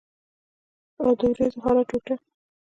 [1.03, 2.15] او د اوریځو هره ټوټه